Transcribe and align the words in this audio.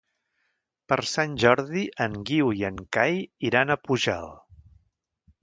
Per 0.93 0.97
Sant 1.09 1.35
Jordi 1.43 1.83
en 2.07 2.15
Guiu 2.31 2.49
i 2.61 2.65
en 2.71 2.81
Cai 2.99 3.21
iran 3.51 3.71
a 3.71 3.79
Pujalt. 3.87 4.61